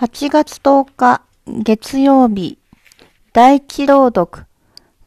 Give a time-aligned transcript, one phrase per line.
[0.00, 2.56] 8月10日月曜日
[3.32, 4.46] 第一朗読。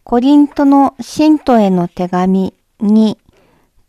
[0.04, 3.18] コリントの信徒への手紙に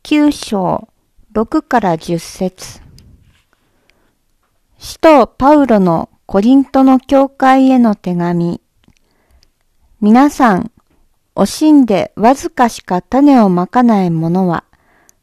[0.04, 0.86] 9章
[1.34, 2.80] 6から10節。
[4.78, 8.60] 使徒パウロのコリントの教会への手紙。
[10.00, 10.70] 皆さん、
[11.34, 14.62] 惜しんでわずかしか種をまかない者は、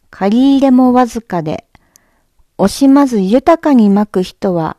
[0.10, 1.64] 借り入れもわずかで、
[2.58, 4.76] 惜しまず豊かにまく人は、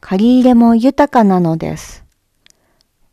[0.00, 2.04] 借り入れも豊かなのです。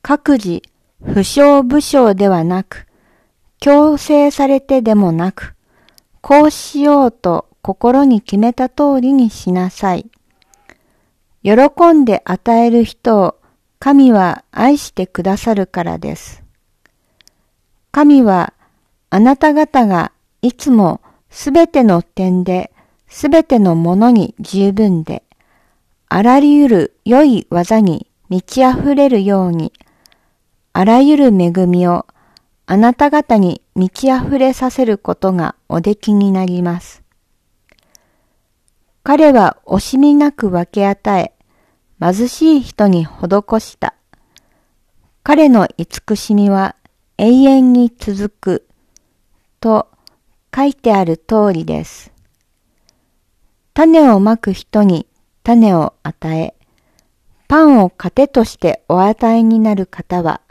[0.02, 0.62] 各自、
[1.04, 2.88] 不詳不詳ではなく、
[3.60, 5.56] 強制されてでもなく、
[6.22, 10.10] こうしようと心に決めた通りにしなさい。
[11.44, 11.54] 喜
[11.94, 13.36] んで与える人を
[13.80, 16.44] 神は愛してくださるからです。
[17.92, 18.54] 神は
[19.10, 20.12] あなた方が
[20.42, 22.72] いつもすべての点で、
[23.08, 25.24] すべてのものに十分で、
[26.08, 29.74] あらゆる良い技に満ち溢れるように、
[30.74, 32.06] あらゆる恵みを
[32.68, 37.04] あなた方に満ち溢れさせることがおできになります。
[39.04, 41.34] 彼は惜しみなく分け与え、
[42.00, 43.96] 貧しい人に施した。
[45.24, 46.76] 彼の慈しみは
[47.18, 48.68] 永遠に続く。
[49.60, 49.88] と
[50.56, 52.12] 書いてある通りです。
[53.74, 55.08] 種をまく人に
[55.46, 56.56] 種を与え、
[57.48, 60.42] パンを糧としてお与えになる方は、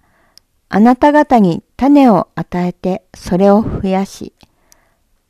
[0.69, 4.33] あなた方に種を与えてそれを増やし、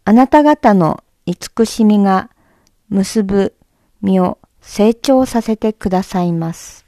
[0.04, 2.28] あなた方の慈しみが
[2.90, 3.54] 結ぶ
[4.02, 6.83] 実を成長させてくださいます。